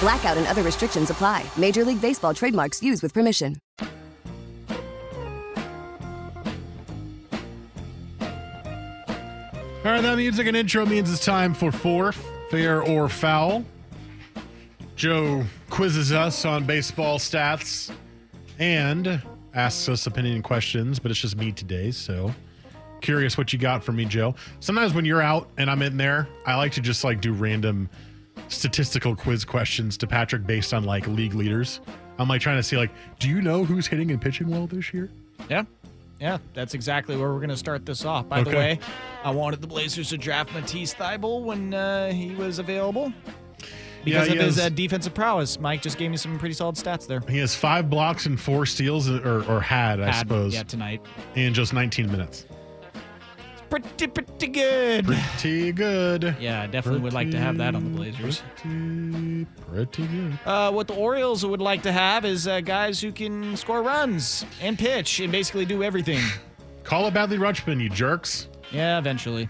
[0.00, 1.44] Blackout and other restrictions apply.
[1.56, 3.56] Major League Baseball trademarks used with permission.
[9.84, 13.64] All right, that music and intro means it's time for fourth, fair or foul.
[14.96, 17.90] Joe quizzes us on baseball stats
[18.58, 19.22] and
[19.54, 22.34] asks us opinion questions, but it's just me today, so
[23.00, 24.34] curious what you got for me, Joe.
[24.60, 27.88] Sometimes when you're out and I'm in there, I like to just like do random
[28.48, 31.80] statistical quiz questions to Patrick based on like league leaders.
[32.18, 34.92] I'm like trying to see like, do you know who's hitting and pitching well this
[34.92, 35.10] year?
[35.48, 35.64] Yeah.
[36.20, 38.28] Yeah, that's exactly where we're going to start this off.
[38.28, 38.80] By the way,
[39.22, 43.12] I wanted the Blazers to draft Matisse Thybulle when uh, he was available
[44.04, 45.60] because Yeah, of his has- uh, defensive prowess.
[45.60, 47.20] Mike just gave me some pretty solid stats there.
[47.28, 51.02] He has five blocks and four steals, or, or had, I suppose, yeah, tonight.
[51.36, 52.46] in just 19 minutes.
[53.70, 55.04] Pretty, pretty good.
[55.06, 56.36] Pretty good.
[56.40, 58.42] Yeah, I definitely would like to have that on the Blazers.
[58.56, 60.38] Pretty, pretty good.
[60.46, 64.46] Uh, what the Orioles would like to have is uh, guys who can score runs
[64.62, 66.22] and pitch and basically do everything.
[66.82, 68.48] Call it Badly Rutschman, you jerks.
[68.72, 69.48] Yeah, eventually.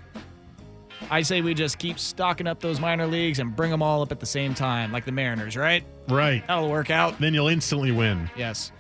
[1.11, 4.11] I say we just keep stocking up those minor leagues and bring them all up
[4.11, 5.85] at the same time, like the Mariners, right?
[6.09, 6.45] Right.
[6.49, 7.19] That'll work out.
[7.21, 8.29] Then you'll instantly win.
[8.37, 8.73] Yes.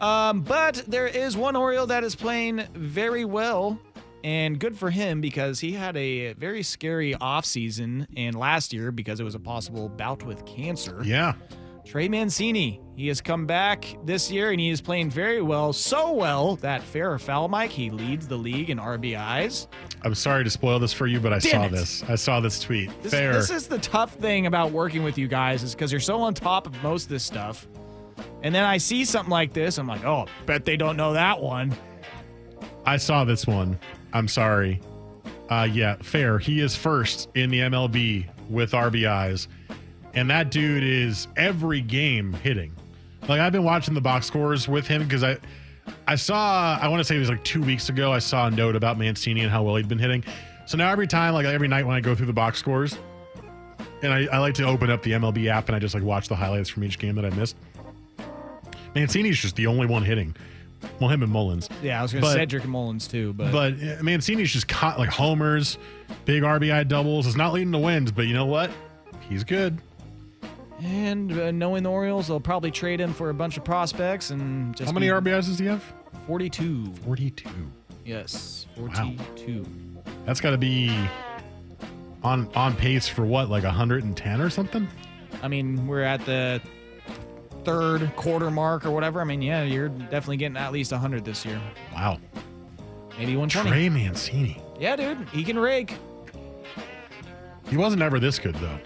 [0.00, 3.78] Um, but there is one Oriole that is playing very well,
[4.24, 9.20] and good for him because he had a very scary offseason and last year because
[9.20, 11.02] it was a possible bout with cancer.
[11.04, 11.34] Yeah.
[11.84, 16.14] Trey Mancini, he has come back this year and he is playing very well, so
[16.14, 19.66] well that fair or foul, Mike, he leads the league in RBIs.
[20.00, 21.72] I'm sorry to spoil this for you, but I Damn saw it.
[21.72, 22.02] this.
[22.08, 22.90] I saw this tweet.
[23.02, 23.34] This, Fair.
[23.34, 26.32] this is the tough thing about working with you guys is because you're so on
[26.32, 27.68] top of most of this stuff.
[28.42, 31.38] And then I see something like this, I'm like, oh, bet they don't know that
[31.42, 31.76] one.
[32.86, 33.78] I saw this one.
[34.14, 34.80] I'm sorry.
[35.50, 36.38] Uh, yeah, fair.
[36.38, 39.48] He is first in the MLB with RBIs,
[40.14, 42.72] and that dude is every game hitting.
[43.28, 45.36] Like I've been watching the box scores with him because I,
[46.06, 46.78] I saw.
[46.80, 48.12] I want to say it was like two weeks ago.
[48.12, 50.24] I saw a note about Mancini and how well he'd been hitting.
[50.66, 52.96] So now every time, like every night when I go through the box scores,
[54.02, 56.28] and I, I like to open up the MLB app and I just like watch
[56.28, 57.56] the highlights from each game that I missed.
[58.94, 60.36] Mancini's just the only one hitting.
[61.00, 61.68] Well, him and Mullins.
[61.82, 64.68] Yeah, I was going to say Cedric and Mullins too, but, But uh, Mancini's just
[64.68, 65.78] caught like homers,
[66.24, 67.26] big RBI doubles.
[67.26, 68.70] Is not leading the wins, but you know what?
[69.28, 69.78] He's good.
[70.82, 74.76] and uh, knowing the Orioles, they'll probably trade him for a bunch of prospects and
[74.76, 75.82] just How many RBIs does he have?
[76.26, 76.92] 42.
[77.04, 77.48] 42.
[78.04, 79.12] Yes, Wow.
[79.34, 79.66] 42.
[80.26, 80.94] That's got to be
[82.22, 84.88] on on pace for what, like 110 or something?
[85.42, 86.60] I mean, we're at the
[87.64, 89.20] third quarter mark or whatever.
[89.20, 91.60] I mean, yeah, you're definitely getting at least 100 this year.
[91.92, 92.18] Wow.
[93.18, 93.70] Maybe 120.
[93.70, 94.60] Trey Mancini.
[94.78, 95.96] Yeah, dude, he can rake.
[97.68, 98.78] He wasn't ever this good though.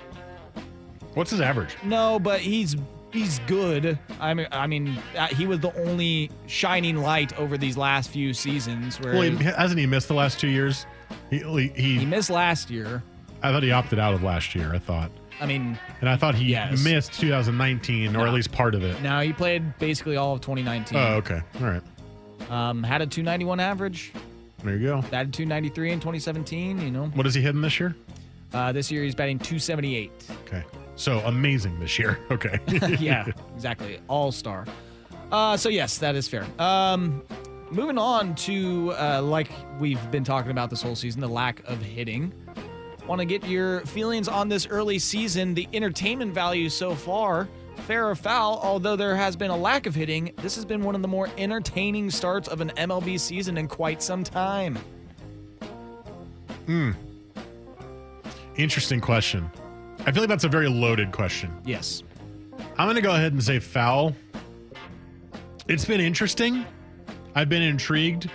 [1.14, 1.76] What's his average?
[1.82, 2.76] No, but he's
[3.12, 3.98] he's good.
[4.20, 8.32] I mean, I mean, uh, he was the only shining light over these last few
[8.34, 9.00] seasons.
[9.00, 10.86] Where Well, he, hasn't he missed the last two years?
[11.30, 13.02] He he, he missed last year.
[13.42, 14.74] I thought he opted out of last year.
[14.74, 16.82] I thought, I mean, and I thought he Yes.
[16.84, 18.26] missed 2019 or No.
[18.26, 19.00] at least part of it.
[19.02, 20.98] now he played basically all of 2019.
[20.98, 21.40] Oh, okay.
[21.60, 21.82] All right.
[22.50, 24.12] Um, had a 291 average.
[24.64, 25.02] There you go.
[25.10, 26.80] Batted 293 in 2017.
[26.80, 27.94] You know, What is he hitting this year?
[28.54, 30.10] uh, this year he's batting 278.
[30.46, 30.64] Okay.
[30.96, 32.18] So amazing this year.
[32.30, 32.58] Okay.
[32.98, 34.00] yeah, exactly.
[34.08, 34.64] All star.
[35.30, 36.44] Uh, so yes, that is fair.
[36.58, 37.22] Um,
[37.70, 41.80] moving on to uh, like we've been talking about this whole season, the lack of
[41.82, 42.32] hitting.
[43.08, 47.48] Want to get your feelings on this early season, the entertainment value so far.
[47.86, 50.94] Fair or foul, although there has been a lack of hitting, this has been one
[50.94, 54.78] of the more entertaining starts of an MLB season in quite some time.
[56.66, 56.90] Hmm.
[58.56, 59.50] Interesting question.
[60.04, 61.50] I feel like that's a very loaded question.
[61.64, 62.02] Yes.
[62.76, 64.14] I'm going to go ahead and say foul.
[65.66, 66.66] It's been interesting.
[67.34, 68.28] I've been intrigued.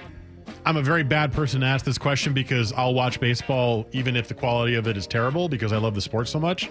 [0.66, 4.30] I'm a very bad person to ask this question because I'll watch baseball even if
[4.30, 6.70] the quality of it is terrible because I love the sport so much.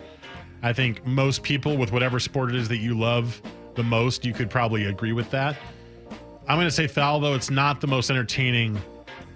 [0.62, 3.42] I think most people with whatever sport it is that you love
[3.74, 5.56] the most, you could probably agree with that.
[6.48, 7.34] I'm going to say foul though.
[7.34, 8.80] It's not the most entertaining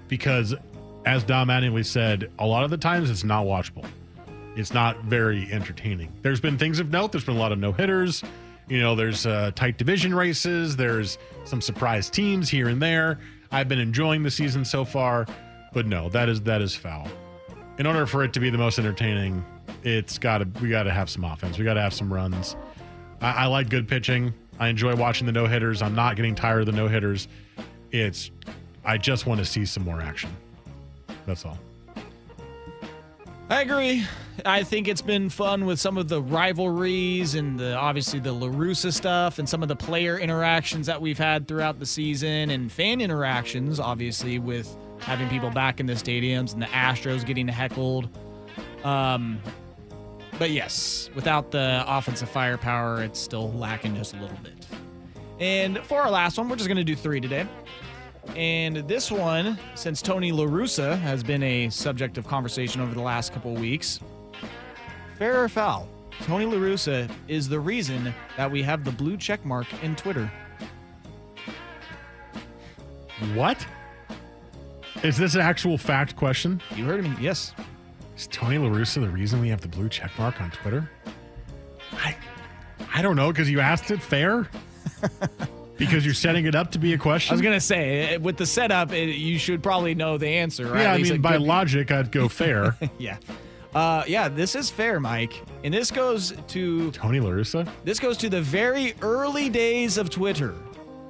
[0.08, 0.54] because,
[1.04, 3.86] as Don Mattingly said, a lot of the times it's not watchable.
[4.56, 6.10] It's not very entertaining.
[6.22, 7.12] There's been things of note.
[7.12, 8.24] There's been a lot of no hitters.
[8.68, 10.76] You know, there's uh, tight division races.
[10.76, 13.18] There's some surprise teams here and there.
[13.50, 15.26] I've been enjoying the season so far,
[15.72, 17.08] but no, that is that is foul.
[17.78, 19.44] In order for it to be the most entertaining,
[19.82, 21.58] it's got to we got to have some offense.
[21.58, 22.56] We got to have some runs.
[23.20, 24.32] I, I like good pitching.
[24.58, 25.82] I enjoy watching the no hitters.
[25.82, 27.28] I'm not getting tired of the no hitters.
[27.92, 28.30] It's
[28.84, 30.30] I just want to see some more action.
[31.26, 31.58] That's all.
[33.48, 34.04] I agree.
[34.44, 38.92] I think it's been fun with some of the rivalries and the obviously the LaRussa
[38.92, 43.00] stuff and some of the player interactions that we've had throughout the season and fan
[43.00, 48.08] interactions, obviously, with having people back in the stadiums and the Astros getting heckled.
[48.84, 49.40] Um,
[50.38, 54.66] but yes, without the offensive firepower, it's still lacking just a little bit.
[55.38, 57.46] And for our last one, we're just going to do three today.
[58.34, 63.32] And this one, since Tony LaRussa has been a subject of conversation over the last
[63.32, 64.00] couple of weeks,
[65.18, 65.88] fair or foul,
[66.22, 70.30] Tony LaRussa is the reason that we have the blue check mark in Twitter.
[73.34, 73.64] What?
[75.02, 76.60] Is this an actual fact question?
[76.74, 77.14] You heard me.
[77.20, 77.54] Yes.
[78.16, 80.90] Is Tony LaRussa the reason we have the blue check mark on Twitter?
[81.92, 82.16] I
[82.92, 84.48] I don't know, because you asked it fair?
[85.76, 87.32] because you're setting it up to be a question?
[87.32, 90.28] I was going to say, eh, with the setup, it, you should probably know the
[90.28, 90.82] answer, right?
[90.82, 92.76] yeah, I mean, by logic, I'd go fair.
[92.98, 93.18] yeah.
[93.74, 95.42] Uh, yeah, this is fair, Mike.
[95.62, 97.68] And this goes to Tony LaRussa?
[97.84, 100.54] This goes to the very early days of Twitter.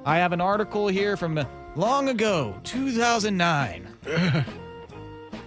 [0.05, 3.87] I have an article here from long ago, 2009,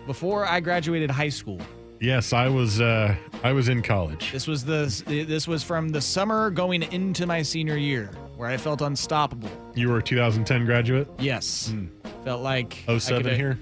[0.06, 1.60] before I graduated high school.
[2.00, 4.32] Yes, I was uh I was in college.
[4.32, 8.56] This was the this was from the summer going into my senior year, where I
[8.56, 9.50] felt unstoppable.
[9.74, 11.06] You were a 2010 graduate?
[11.18, 11.74] Yes,
[12.24, 13.58] felt like I 07 could- here?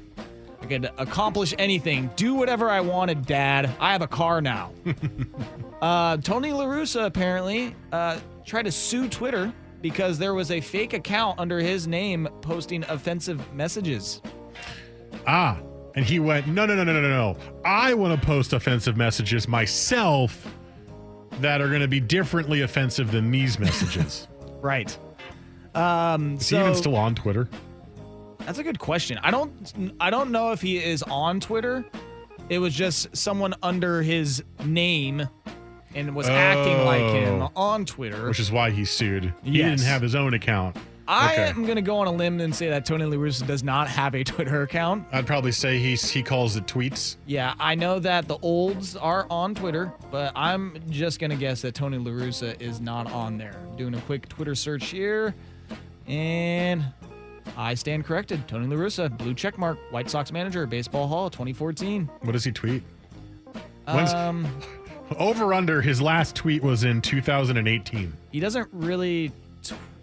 [0.62, 3.70] I could accomplish anything, do whatever I wanted, Dad.
[3.80, 4.70] I have a car now.
[5.82, 11.40] uh, Tony LaRussa apparently uh, tried to sue Twitter because there was a fake account
[11.40, 14.22] under his name posting offensive messages.
[15.26, 15.58] Ah,
[15.96, 17.36] and he went, no, no, no, no, no, no, no.
[17.64, 20.46] I want to post offensive messages myself
[21.40, 24.28] that are going to be differently offensive than these messages.
[24.60, 24.96] Right.
[25.74, 27.48] Um, Is so he even still on Twitter?
[28.40, 29.18] that's a good question.
[29.22, 31.84] I don't I don't know if he is on Twitter.
[32.48, 35.28] It was just someone under his name
[35.94, 37.50] and was acting like him Oh.
[37.54, 38.26] on Twitter.
[38.28, 39.32] Which is why he sued.
[39.42, 39.80] He Yes.
[39.80, 40.76] didn't have his own account.
[41.10, 41.42] I Okay.
[41.48, 43.88] am going to go on a limb and say that Tony La Russa does not
[43.88, 45.06] have a Twitter account.
[45.10, 47.16] I'd probably say he's he calls it tweets.
[47.26, 51.62] Yeah, I know that the olds are on Twitter, but I'm just going to guess
[51.62, 53.56] that Tony La Russa is not on there.
[53.78, 55.34] Doing a quick Twitter search here,
[56.06, 56.84] and
[57.56, 58.46] I stand corrected.
[58.46, 62.04] Tony La Russa, blue check mark, White Sox manager, Baseball Hall 2014.
[62.20, 62.82] What does he tweet?
[63.86, 64.46] When's- Um,
[65.18, 68.12] Over under his last tweet was in 2018.
[68.30, 69.32] he doesn't really.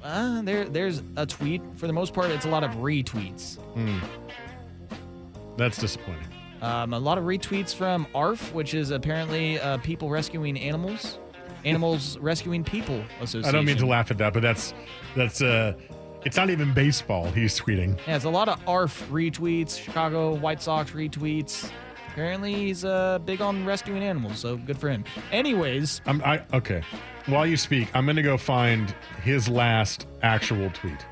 [0.06, 1.62] Uh, there, there's a tweet.
[1.76, 3.58] For the most part, it's a lot of retweets.
[3.74, 3.98] Hmm.
[5.58, 6.28] That's disappointing.
[6.62, 11.18] Um, a lot of retweets from ARF, which is apparently uh, people rescuing animals,
[11.66, 13.50] animals rescuing people association.
[13.50, 14.74] I don't mean to laugh at that, but that's
[15.16, 15.74] that's uh
[16.24, 17.98] it's not even baseball he's tweeting.
[18.08, 21.70] Yeah, it's a lot of ARF retweets, Chicago White Sox retweets.
[22.16, 25.04] Apparently, he's uh, big on rescuing animals, so good for him.
[25.34, 26.82] Anyways, I'm I okay.
[27.26, 31.06] While you speak, I'm gonna go find his last actual tweet.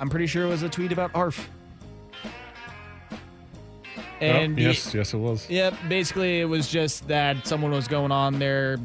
[0.00, 1.50] I'm pretty sure it was a tweet about ARF.
[4.22, 5.50] And oh, yes, yes, it was.
[5.50, 5.74] Yep.
[5.86, 8.78] Basically, it was just that someone was going on there,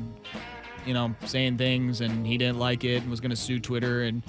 [0.86, 4.04] you know, saying things, and he didn't like it and was going to sue Twitter.
[4.04, 4.22] And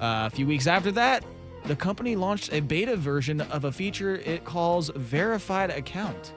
[0.00, 1.24] uh, a few weeks after that,
[1.66, 6.32] the company launched a beta version of a feature it calls Verified Account,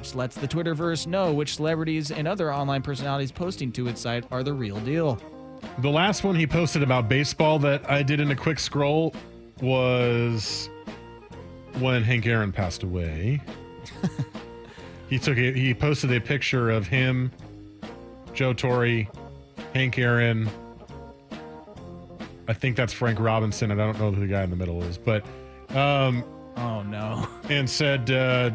[0.00, 4.24] which lets the Twitterverse know which celebrities and other online personalities posting to its site
[4.30, 5.20] are the real deal.
[5.80, 9.14] The last one he posted about baseball that I did in a quick scroll
[9.60, 10.70] was
[11.80, 13.42] when Hank Aaron passed away.
[15.10, 17.30] he took a, he posted a picture of him,
[18.32, 19.06] Joe Torre,
[19.74, 20.48] Hank Aaron.
[22.48, 23.70] I think that's Frank Robinson.
[23.70, 25.26] and I don't know who the guy in the middle is, but
[25.76, 26.24] um,
[26.56, 28.50] oh no, and said uh,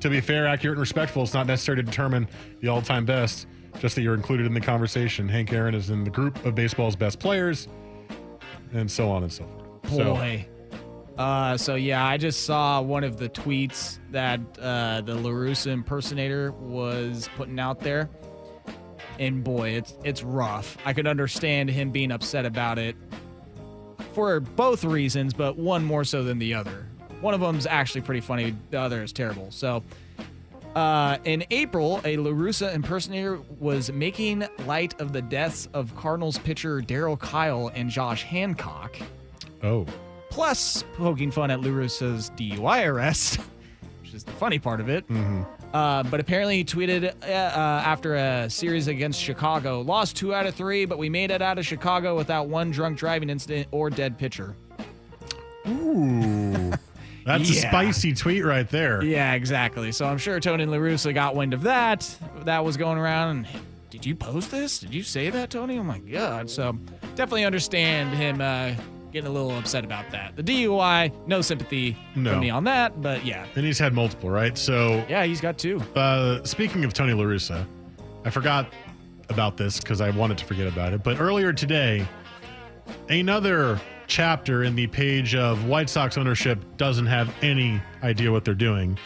[0.00, 2.28] to be fair, accurate, and respectful, it's not necessary to determine
[2.60, 3.46] the all-time best.
[3.80, 5.28] Just that you're included in the conversation.
[5.28, 7.68] Hank Aaron is in the group of baseball's best players,
[8.72, 9.92] and so on and so forth.
[9.92, 10.48] So- Boy.
[11.18, 15.68] Uh, so yeah, I just saw one of the tweets that uh, the La Russa
[15.68, 18.10] impersonator was putting out there,
[19.18, 20.76] and boy, it's it's rough.
[20.84, 22.96] I could understand him being upset about it
[24.12, 26.86] for both reasons, but one more so than the other.
[27.20, 28.54] One of them's actually pretty funny.
[28.70, 29.50] The other is terrible.
[29.50, 29.82] So.
[30.74, 36.36] Uh, in April, a La Russa impersonator was making light of the deaths of Cardinals
[36.36, 38.98] pitcher Darryl Kile and Josh Hancock
[39.62, 39.86] oh,
[40.30, 43.40] plus poking fun at La Russa's DUI arrest,
[44.02, 45.06] which is the funny part of it.
[45.08, 45.42] Mm-hmm.
[45.74, 50.46] Uh, but apparently, he tweeted uh, uh, after a series against Chicago, lost two out
[50.46, 53.90] of three, but we made it out of Chicago without one drunk driving incident or
[53.90, 54.56] dead pitcher.
[55.68, 56.72] Ooh,
[57.26, 59.02] that's a spicy tweet right there.
[59.02, 59.92] Yeah, exactly.
[59.92, 62.16] So I'm sure Tony La Russa got wind of that.
[62.44, 63.30] That was going around.
[63.30, 63.48] And
[63.90, 64.78] did you post this?
[64.78, 65.78] Did you say that, Tony?
[65.78, 66.48] Oh my God.
[66.48, 66.72] So
[67.16, 68.72] definitely understand him uh,
[69.12, 70.36] getting a little upset about that.
[70.36, 72.32] The DUI, no sympathy No.
[72.32, 73.46] from me on that, but yeah.
[73.56, 74.56] And he's had multiple, right?
[74.56, 75.80] So Yeah, he's got two.
[75.94, 77.66] Uh, speaking of Tony LaRussa,
[78.24, 78.72] I forgot
[79.28, 81.02] about this because I wanted to forget about it.
[81.02, 82.06] But earlier today,
[83.08, 88.54] another chapter in the page of White Sox ownership doesn't have any idea what they're
[88.54, 88.98] doing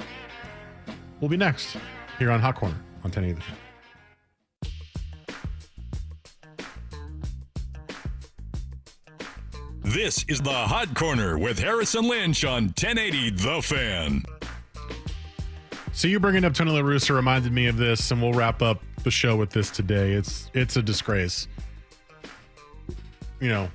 [1.21, 1.77] We'll be next
[2.19, 3.57] here on Hot Corner on 1080 The Fan.
[9.83, 14.23] This is the Hot Corner with Harris and Lynch on 1080 The Fan.
[15.93, 18.81] So you bringing up Tony La Russa reminded me of this, and we'll wrap up
[19.03, 20.13] the show with this today.
[20.13, 21.49] It's it's a disgrace.
[23.41, 23.69] You know,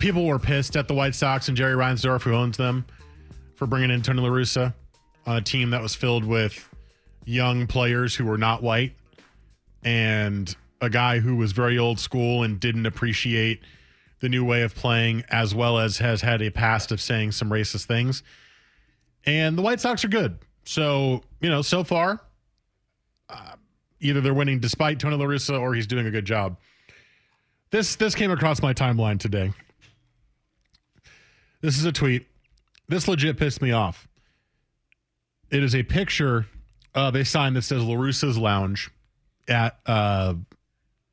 [0.00, 2.84] people were pissed at the White Sox and Jerry Reinsdorf, who owns them,
[3.54, 4.74] for bringing in Tony La Russa
[5.26, 6.68] on a team that was filled with
[7.24, 8.94] young players who were not white,
[9.84, 13.60] and a guy who was very old school and didn't appreciate
[14.20, 17.50] the new way of playing, as well as has had a past of saying some
[17.50, 18.22] racist things.
[19.24, 20.38] And the White Sox are good.
[20.64, 22.20] So, you know, so far,
[23.28, 23.56] uh,
[24.00, 26.56] either they're winning despite Tony La Russa or he's doing a good job.
[27.70, 29.52] This this came across my timeline today.
[31.60, 32.26] This is a tweet.
[32.88, 34.08] This legit pissed me off.
[35.50, 36.46] It is a picture
[36.94, 38.90] of a sign that says LaRussa's Lounge
[39.48, 40.34] at uh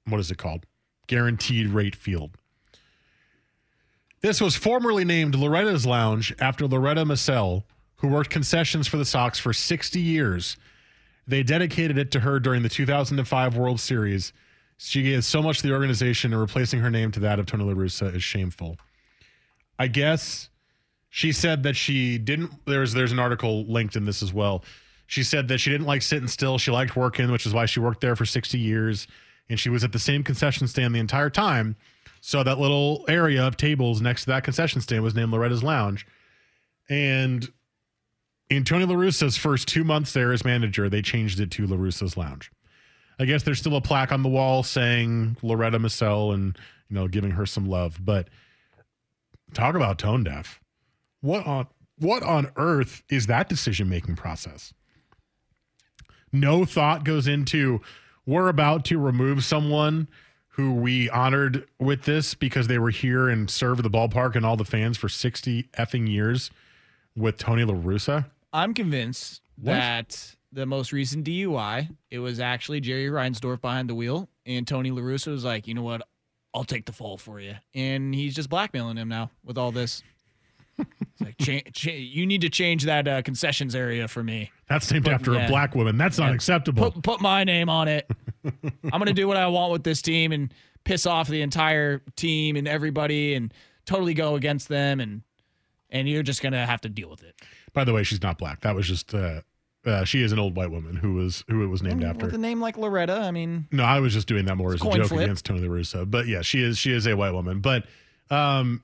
[0.07, 0.65] what is it called?
[1.07, 2.37] Guaranteed Rate Field.
[4.21, 7.65] This was formerly named Loretta's Lounge after Loretta Massell,
[7.97, 10.57] who worked concessions for the Sox for 60 years.
[11.27, 14.33] They dedicated it to her during the 2005 World Series.
[14.77, 17.65] She gave so much to the organization, and replacing her name to that of Tony
[17.65, 18.77] La Russa is shameful.
[19.79, 20.49] I guess
[21.09, 22.51] she said that she didn't.
[22.65, 24.63] There's there's an article linked in this as well.
[25.07, 26.57] She said that she didn't like sitting still.
[26.57, 29.07] She liked working, which is why she worked there for 60 years,
[29.49, 31.77] and she was at the same concession stand the entire time.
[32.19, 36.05] So that little area of tables next to that concession stand was named Loretta's Lounge.
[36.89, 37.47] And
[38.49, 41.77] in Tony La Russa's first two months there as manager, they changed it to La
[41.77, 42.51] Russa's Lounge.
[43.19, 46.57] I guess there's still a plaque on the wall saying Loretta Massell and
[46.89, 48.29] you know giving her some love, but
[49.53, 50.59] talk about tone deaf.
[51.21, 51.67] What on
[51.99, 54.73] what on earth is that decision making process?
[56.31, 57.81] No thought goes into
[58.25, 60.07] we're about to remove someone
[60.49, 64.57] who we honored with this because they were here and served the ballpark and all
[64.57, 66.51] the fans for 60 effing years
[67.15, 68.25] with Tony La Russa.
[68.51, 69.73] I'm convinced What?
[69.73, 74.91] that the most recent DUI, it was actually Jerry Reinsdorf behind the wheel, and Tony
[74.91, 76.01] La Russa was like, you know what,
[76.57, 80.01] I'll take the fall for you, and he's just blackmailing him now with all this.
[80.79, 84.51] It's like, cha- cha- you need to change that uh, concessions area for me.
[84.69, 85.45] That's named But, after yeah.
[85.45, 85.97] a black woman.
[85.97, 86.35] That's not Yeah.
[86.35, 86.91] acceptable.
[86.91, 88.09] Put put my name on it.
[88.43, 90.53] I'm gonna do what I want with this team and
[90.83, 93.53] piss off the entire team and everybody and
[93.85, 95.21] totally go against them and
[95.89, 97.35] and you're just gonna have to deal with it.
[97.73, 98.61] By the way, she's not black.
[98.61, 99.41] That was just uh,
[99.87, 102.25] uh, she is an old white woman who was who it was named after.
[102.25, 104.81] With a name like Loretta, I mean, No, I was just doing that more as
[104.81, 105.21] a joke flip.
[105.21, 106.09] against Tony La Russa.
[106.09, 107.59] But yeah, she is she is a white woman.
[107.61, 107.85] But
[108.29, 108.83] um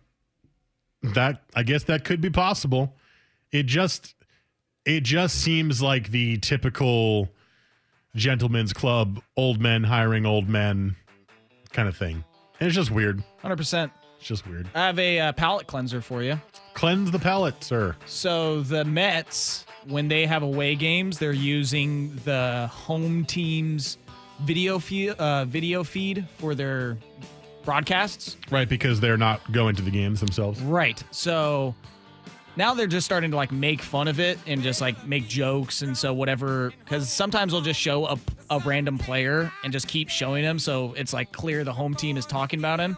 [1.01, 2.95] that I guess that could be possible.
[3.51, 4.15] It just
[4.85, 7.29] it just seems like the typical
[8.15, 10.95] gentleman's club, old men hiring old men
[11.71, 12.23] kind of thing.
[12.59, 13.23] And it's just weird.
[13.41, 13.91] hundred percent.
[14.23, 14.69] It's just weird.
[14.73, 16.39] I have a uh, palate cleanser for you.
[16.75, 17.93] Cleanse the palate, sir.
[18.05, 23.97] So the Mets, when they have away games, they're using the home team's
[24.43, 26.97] video feed, uh, video feed for their
[27.65, 28.37] broadcasts.
[28.49, 30.61] Right, because they're not going to the games themselves.
[30.61, 31.03] Right.
[31.11, 31.75] So
[32.55, 35.81] now they're just starting to like make fun of it and just like make jokes
[35.81, 38.17] and so whatever because sometimes they'll just show a,
[38.51, 42.15] a random player and just keep showing him so it's like clear the home team
[42.15, 42.95] is talking about him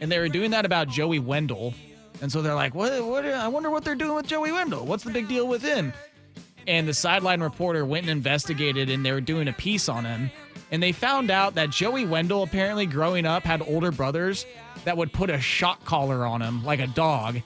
[0.00, 1.74] and they were doing that about Joey Wendle.
[2.22, 4.86] And so they're like what, what i wonder what they're doing with Joey Wendle.
[4.86, 5.92] What's the big deal with him?
[6.66, 10.30] And the sideline reporter went and investigated and they were doing a piece on him.
[10.72, 14.46] And they found out that Joey Wendle apparently growing up had older brothers
[14.84, 17.40] that would put a shock collar on him like a dog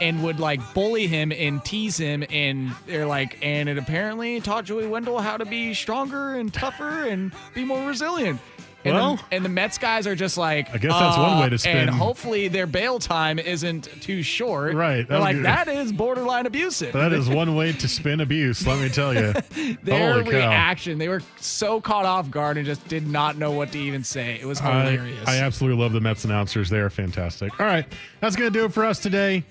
[0.00, 2.24] and would like bully him and tease him.
[2.30, 7.06] And they're like and it apparently taught Joey Wendle how to be stronger and tougher
[7.06, 8.40] and be more resilient
[8.84, 11.48] and, Well- the, and the Mets guys are just like, I guess that's one way
[11.50, 14.74] to uh, spin- And hopefully their bail time isn't too short.
[14.74, 16.92] Right, They're like, that is borderline abusive.
[16.92, 19.32] That is one way to spin abuse, let me tell you.
[19.82, 20.30] their Holy cow.
[20.38, 20.98] reaction.
[20.98, 24.38] They were so caught off guard and just did not know what to even say.
[24.40, 25.28] It was I, hilarious.
[25.28, 26.68] I absolutely love the Mets announcers.
[26.70, 27.58] They are fantastic.
[27.60, 27.86] All right.
[28.20, 29.44] That's going to do it for us today.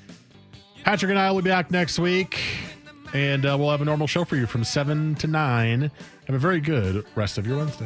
[0.83, 2.39] Patrick and I will be back next week,
[3.13, 5.91] and uh, we'll have a normal show for you from 7 to 9.
[6.25, 7.85] Have a very good rest of your Wednesday.